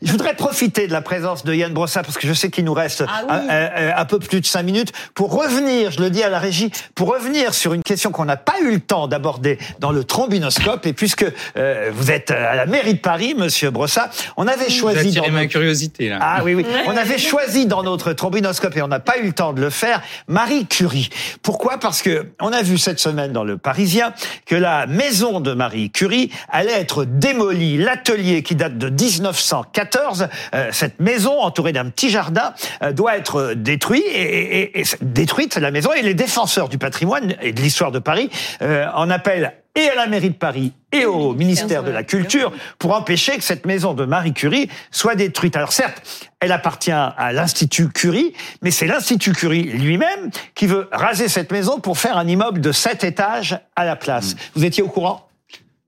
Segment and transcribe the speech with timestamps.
[0.00, 2.72] Je voudrais profiter de la présence de Yann Brossat, parce que je sais qu'il nous
[2.72, 6.38] reste ah un, peu plus de cinq minutes, pour revenir, je le dis à la
[6.38, 10.04] régie, pour revenir sur une question qu'on n'a pas eu le temps d'aborder dans le
[10.04, 10.86] trombinoscope.
[10.86, 11.26] Et puisque
[11.56, 15.08] euh, vous êtes euh, à la mairie de Paris, monsieur Brossat, on avait choisi...
[15.08, 15.46] Vous dans notre...
[15.46, 16.18] curiosité, là.
[16.20, 16.64] Ah oui, oui.
[16.86, 19.70] On avait choisi dans notre trombinoscope, et on n'a pas eu le temps de le
[19.70, 21.10] faire, Marie Curie.
[21.42, 21.78] Pourquoi?
[21.78, 24.14] Parce que on a vu cette semaine dans Le Parisien
[24.46, 27.78] que la maison de Marie Curie allait être démolie.
[27.78, 33.16] L'atelier qui date de 1900 14, euh, cette maison entourée d'un petit jardin euh, doit
[33.16, 37.52] être euh, détruite et, et, et, détruite la maison et les défenseurs du patrimoine et
[37.52, 38.30] de l'histoire de Paris
[38.60, 42.94] en appellent et à la mairie de Paris et au ministère de la Culture pour
[42.94, 45.56] empêcher que cette maison de Marie Curie soit détruite.
[45.56, 46.02] Alors certes,
[46.40, 51.80] elle appartient à l'Institut Curie, mais c'est l'Institut Curie lui-même qui veut raser cette maison
[51.80, 54.34] pour faire un immeuble de sept étages à la place.
[54.34, 54.38] Mm.
[54.56, 55.28] Vous étiez au courant?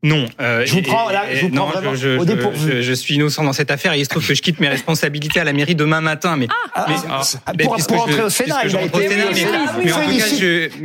[0.05, 0.27] Non.
[0.41, 2.73] euh, Je vous prends, là, je vous prends non, vraiment je, au je- dépourvu.
[2.77, 4.69] je- je suis innocent dans cette affaire et il se trouve que je quitte mes
[4.69, 6.37] responsabilités à la mairie demain matin.
[6.37, 9.09] Mais, Ah, mais, ah, pour- ben, pour puisque entrer au Sénat, il je a été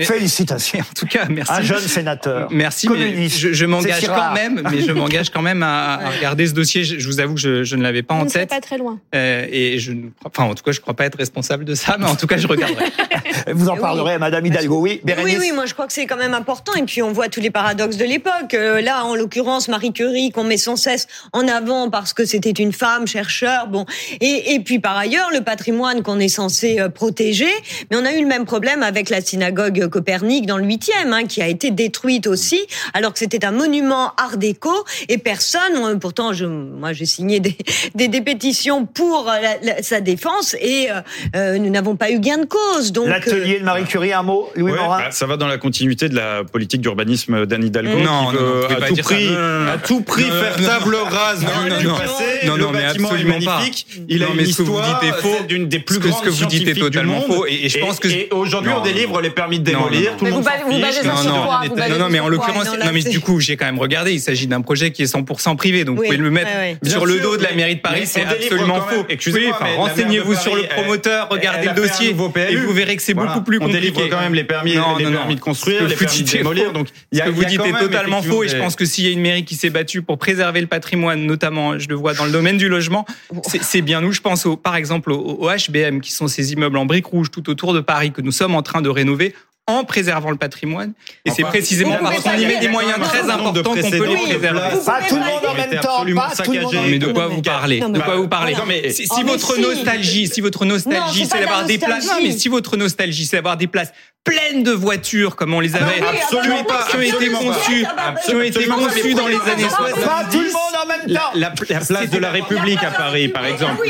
[0.05, 0.79] Félicitations.
[0.89, 1.51] en tout cas, merci.
[1.51, 2.47] Un jeune sénateur.
[2.51, 6.47] Merci, mais je, je m'engage quand même, mais je m'engage quand même à, à regarder
[6.47, 6.83] ce dossier.
[6.83, 8.77] Je, je vous avoue que je, je ne l'avais pas en ne tête, pas très
[8.77, 8.99] loin.
[9.15, 11.75] euh, et je, ne crois- enfin, en tout cas, je crois pas être responsable de
[11.75, 12.85] ça, mais en tout cas, je regarderai.
[13.53, 14.79] Vous en parlerez à Madame Hidalgo.
[14.79, 16.73] Oui, Oui, Bérénice oui, moi je crois que c'est quand même important.
[16.75, 18.53] Et puis on voit tous les paradoxes de l'époque.
[18.53, 22.51] Euh, là, en l'occurrence, Marie Curie, qu'on met sans cesse en avant parce que c'était
[22.51, 23.67] une femme chercheur.
[23.67, 23.85] Bon,
[24.21, 27.49] et, et puis par ailleurs, le patrimoine qu'on est censé euh, protéger.
[27.91, 31.25] Mais on a eu le même problème avec la synagogue Copernic dans le 8e, hein,
[31.25, 32.59] qui a été détruite aussi,
[32.93, 34.71] alors que c'était un monument Art déco.
[35.09, 37.55] Et personne, pourtant, je, moi j'ai signé des,
[37.95, 41.01] des, des pétitions pour la- la- sa défense et euh,
[41.35, 42.91] euh, nous n'avons pas eu gain de cause.
[42.91, 45.47] Donc, euh, L'atelier de Marie Curie, un mot, Louis Ouais, Morin bah, ça va dans
[45.47, 48.95] la continuité de la politique d'urbanisme d'Anne Hidalgo Non, qui non, veut non, à tout.
[49.01, 49.71] Prix, Non, non, non.
[49.71, 52.45] à tout prix faire table rase du, passé.
[52.47, 53.61] Non, non, mais absolument pas.
[54.07, 55.01] Il a Non, une histoire,
[55.47, 57.45] d'une des plus Ce que- ce grandes que vous dites est totalement faux.
[57.47, 59.19] Et- et je pense que- aujourd'hui on délivre non.
[59.19, 60.11] les permis de Non, non, démolir.
[60.11, 60.17] non.
[60.17, 63.57] Tout le Mais monde Non, sur non, mais en l'occurrence, Non, mais du coup, j'ai
[63.57, 64.13] quand même regardé.
[64.13, 66.49] Il s'agit d'un projet qui est 100% privé, donc vous pouvez le mettre
[66.83, 69.05] sur le dos de la mairie de Paris, c'est on absolument faux.
[69.09, 73.57] Excusez-moi, renseignez-vous sur le promoteur, regardez le dossier, et vous verrez que c'est beaucoup plus
[73.57, 73.79] On compliqué.
[73.91, 76.71] délivre quand même les permis, les permis de construire, les permis de démolir.
[76.73, 79.11] Donc Ce que vous dites est totalement faux, et je pense que s'il y a
[79.11, 82.31] une mairie qui s'est battue pour préserver le patrimoine, notamment, je le vois dans le
[82.31, 83.05] domaine du logement,
[83.43, 84.13] c'est bien nous.
[84.13, 87.29] Je pense au, par exemple au, au HBM, qui sont ces immeubles en briques rouges
[87.29, 89.35] tout autour de Paris que nous sommes en train de rénover
[89.69, 90.93] en préservant le patrimoine.
[91.25, 94.37] Et c'est précisément parce qu'on y met des moyens très importants qu'on peut les de
[94.37, 94.59] préserver.
[94.85, 95.89] Pas tout le monde en même temps.
[95.97, 96.91] absolument Pas tout le monde en saccagés.
[96.91, 97.29] Mais de même quoi temps.
[97.35, 98.55] vous parlez De quoi vous parlez
[98.91, 103.37] Si, votre nostalgie, si votre nostalgie, c'est d'avoir des places, mais si votre nostalgie, c'est
[103.37, 103.91] d'avoir des places
[104.25, 107.39] pleines de voitures comme on les avait, oui, absolument ah pas, qui ont été absolument
[107.39, 107.89] conçues, pas.
[107.97, 108.93] Ah bah qui ont été absolument pas.
[108.93, 110.05] conçues dans les années pourquoi 60.
[110.05, 111.25] Pas tout le monde en même La, temps.
[111.35, 113.87] la- la place de la République à Paris, par exemple.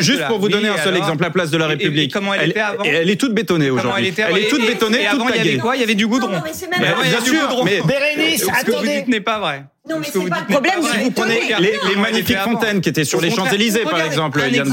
[0.00, 2.12] Juste pour vous donner un seul exemple, la place de la Et- et- et République.
[2.12, 4.14] comment elle était avant elle est toute bétonnée aujourd'hui.
[4.16, 5.76] elle est toute et- bétonnée, et toute avant, il y avait quoi?
[5.76, 6.30] Il y avait du goudron.
[6.30, 8.96] Non, mais c'est même Mais bien sûr, mais- Bérénice, Ce que vous attendez.
[8.98, 9.64] dites n'est pas vrai.
[9.90, 13.04] Non, mais c'est pas dites le problème, si vous Prenez les, magnifiques fontaines qui étaient
[13.04, 14.68] sur les Champs-Élysées, par exemple, Yann.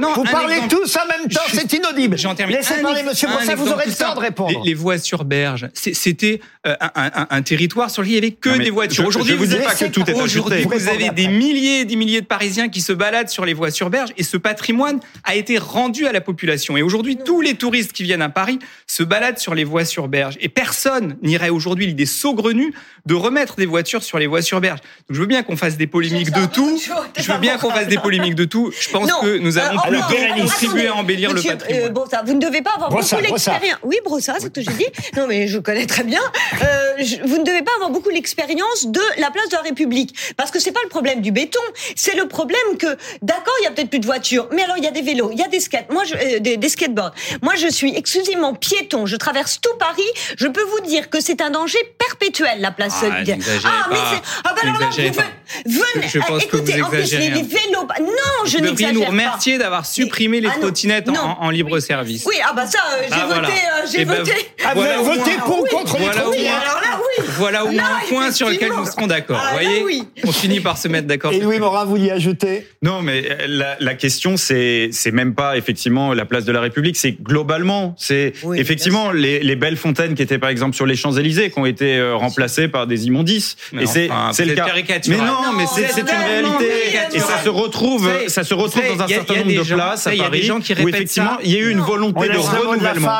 [0.00, 2.16] Non, Vous parlez tous en même temps, c'est inaudible.
[2.16, 2.56] J'en termine.
[2.56, 4.60] Laissez parler Monsieur un Brossa, vous aurez le temps de répondre.
[4.62, 8.18] Les, les voies sur berge, c'était euh, un, un- un territoire sur lequel il y
[8.18, 9.02] avait que des voitures.
[9.02, 11.80] je- Aujourd'hui, je vous dis avez- pas que tout est Aujourd'hui, vous avez des milliers
[11.80, 14.36] et des milliers de Parisiens qui se baladent sur les voies sur berge et ce
[14.36, 16.76] patrimoine a été rendu à la population.
[16.76, 20.06] Et aujourd'hui, tous les touristes qui viennent à Paris se baladent sur les voies sur
[20.06, 20.36] berge.
[20.40, 22.72] Et personne n'irait aujourd'hui l'idée saugrenue
[23.06, 24.80] de remettre des voitures sur les voies sur berge.
[25.08, 26.80] Donc, je veux bien qu'on fasse des polémiques de tout.
[27.16, 28.72] Je veux bien qu'on fasse des polémiques de tout.
[28.78, 29.20] Je pense Non.
[29.20, 31.86] que nous avons Euh, plutôt alors, contribué à embellir monsieur, le patrimoine.
[31.86, 33.78] euh, Brossa, vous ne devez pas avoir Brossa, beaucoup l'expérience.
[33.82, 34.86] Oui, Brossa, c'est ce que j'ai dit.
[35.16, 36.20] Non, mais je connais très bien.
[36.62, 40.14] Euh, je- vous ne devez pas avoir beaucoup l'expérience de la place de la République,
[40.36, 41.60] parce que c'est pas le problème du béton,
[41.94, 44.84] c'est le problème que, d'accord, il y a peut-être plus de voitures, mais alors il
[44.84, 47.12] y a des vélos, il y a des skates, moi, je, euh, des, des skateboards.
[47.42, 49.06] Moi, je suis exclusivement piéton.
[49.06, 50.02] Je traverse tout Paris.
[50.36, 52.94] Je peux vous dire que c'est un danger perpétuel, la place.
[53.02, 54.02] Ah, n'exagérez ah, mais pas.
[54.14, 55.10] c'est, ah, bah alors là, vous venez,
[55.64, 58.06] venez, Je- je pense que vous écoutez, en plus, les, vélos, non,
[58.44, 59.06] je Vous devriez n'exagère nous pas.
[59.08, 62.24] remercier d'avoir supprimé les Ah trottinettes en, en libre service.
[62.26, 63.48] Oui, ah bah ça, euh, j'ai Ah, voté, voilà.
[63.48, 64.32] euh, j'ai Eh ben, voté.
[64.64, 66.52] Ah, vous Voilà avez voté pour ou contre les trottinettes
[67.36, 69.40] Voilà au moins un point sur lequel nous serons d'accord.
[69.42, 70.02] Ah, Vous là, voyez, oui.
[70.24, 71.32] on finit par se mettre d'accord.
[71.32, 75.34] Et Louis Morin, vous y ajoutez Non, mais euh, la, la question, c'est c'est même
[75.34, 79.76] pas effectivement la place de la République, c'est globalement, c'est Oui, effectivement les, les belles
[79.76, 82.86] fontaines qui étaient par exemple sur les Champs Élysées, qui ont été euh, remplacées par
[82.86, 83.56] des immondices.
[83.72, 84.66] Mais et c'est enfin, c'est le cas.
[84.66, 85.20] caricatural.
[85.20, 86.66] Mais non, Non, mais c'est une réalité
[87.14, 90.18] et ça se retrouve, ça se retrouve dans un certain nombre de places à il
[90.18, 92.22] y a des Paris gens qui répètent effectivement il y a eu une volonté On
[92.22, 93.10] de renouvellement.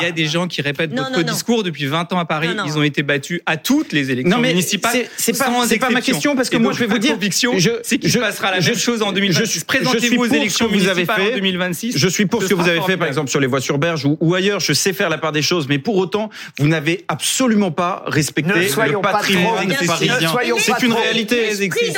[0.00, 2.48] Il y a des gens qui répètent votre discours depuis 20 ans à Paris.
[2.66, 4.92] Ils ont été battus battu à toutes les élections Non, mais municipales.
[5.16, 7.70] c'est- pas- ma question, parce que Et moi, donc, je vais vous dire, conviction, je-
[7.82, 9.44] c'est qu'il passera la je- même chose en je- 2026.
[9.44, 11.12] je suis Présentez-vous aux pour ce élections que vous avez fait.
[11.32, 11.92] en 2026.
[11.96, 14.04] Je suis pour ce que vous avez fait, par exemple, sur les voies sur berge
[14.04, 14.60] ou, ou ailleurs.
[14.60, 18.52] Je sais faire la part des choses, mais pour autant, vous n'avez absolument pas respecté
[18.52, 20.20] le patrimoine trop- parisien.
[20.20, 21.50] ne soyons pas C'est une trop- réalité.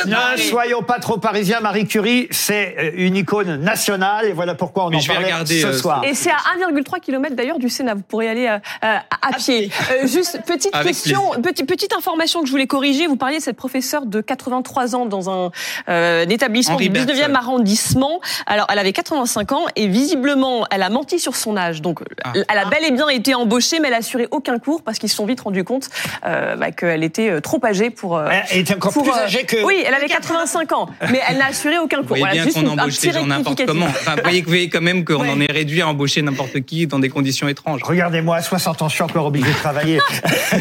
[0.07, 0.43] Ne Paris.
[0.49, 1.61] soyons pas trop parisiens.
[1.61, 5.61] Marie Curie, c'est euh, une icône nationale et voilà pourquoi on Mais en parlait regarder,
[5.61, 6.03] ce euh, soir.
[6.05, 7.95] Et c'est à 1,3 km d'ailleurs du Sénat.
[7.95, 9.71] Vous pourrez aller euh, à, pied.
[10.05, 13.07] Juste petite question, petit- petite information que je voulais corriger.
[13.07, 15.51] Vous parliez de cette professeure de 83 ans dans un,
[15.89, 17.35] euh, un établissement Henri du 19e Bergson.
[17.35, 18.21] arrondissement.
[18.47, 21.83] Alors, elle avait 85 ans et visiblement, elle a menti sur son âge.
[21.83, 22.33] Donc, Ah.
[22.35, 25.09] elle a bel et bien été embauchée, mais elle a assuré aucun cours parce qu'ils
[25.09, 25.89] se sont vite rendus compte
[26.27, 28.17] euh, bah, qu'elle était euh, trop âgée pour.
[28.17, 29.65] euh, Elle était encore pour, plus euh, âgée que.
[29.65, 32.17] Oui, elle avait 85 ans, mais elle n'a assuré aucun Vous cours.
[32.19, 33.87] voyez Voilà, bien qu'on embauche les gens n'importe comment.
[33.87, 35.31] Enfin, vous voyez, vous voyez quand même qu'on Ouais.
[35.31, 37.81] en est réduit à embaucher n'importe qui dans des conditions étranges.
[37.85, 39.99] Regardez-moi, à 60 ans, je suis encore obligé de travailler.